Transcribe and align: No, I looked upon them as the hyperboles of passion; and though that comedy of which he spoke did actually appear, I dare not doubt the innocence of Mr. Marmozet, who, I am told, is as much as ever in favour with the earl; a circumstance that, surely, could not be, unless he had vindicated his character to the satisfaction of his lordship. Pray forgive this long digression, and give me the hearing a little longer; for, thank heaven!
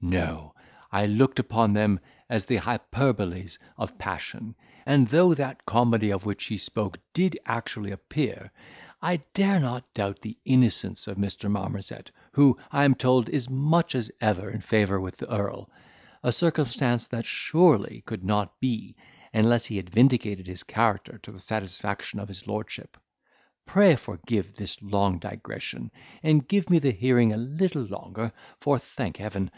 No, 0.00 0.56
I 0.90 1.06
looked 1.06 1.38
upon 1.38 1.72
them 1.72 2.00
as 2.28 2.46
the 2.46 2.56
hyperboles 2.56 3.60
of 3.76 3.96
passion; 3.96 4.56
and 4.84 5.06
though 5.06 5.34
that 5.34 5.64
comedy 5.66 6.10
of 6.10 6.26
which 6.26 6.46
he 6.46 6.56
spoke 6.56 6.98
did 7.12 7.38
actually 7.46 7.92
appear, 7.92 8.50
I 9.00 9.18
dare 9.34 9.60
not 9.60 9.84
doubt 9.94 10.18
the 10.18 10.36
innocence 10.44 11.06
of 11.06 11.16
Mr. 11.16 11.48
Marmozet, 11.48 12.10
who, 12.32 12.58
I 12.72 12.84
am 12.84 12.96
told, 12.96 13.28
is 13.28 13.44
as 13.46 13.50
much 13.50 13.94
as 13.94 14.10
ever 14.20 14.50
in 14.50 14.62
favour 14.62 15.00
with 15.00 15.16
the 15.18 15.30
earl; 15.32 15.70
a 16.24 16.32
circumstance 16.32 17.06
that, 17.06 17.24
surely, 17.24 18.02
could 18.04 18.24
not 18.24 18.58
be, 18.58 18.96
unless 19.32 19.66
he 19.66 19.76
had 19.76 19.90
vindicated 19.90 20.48
his 20.48 20.64
character 20.64 21.18
to 21.22 21.30
the 21.30 21.38
satisfaction 21.38 22.18
of 22.18 22.26
his 22.26 22.48
lordship. 22.48 22.96
Pray 23.64 23.94
forgive 23.94 24.56
this 24.56 24.82
long 24.82 25.20
digression, 25.20 25.92
and 26.20 26.48
give 26.48 26.68
me 26.68 26.80
the 26.80 26.90
hearing 26.90 27.32
a 27.32 27.36
little 27.36 27.84
longer; 27.84 28.32
for, 28.60 28.76
thank 28.80 29.18
heaven! 29.18 29.52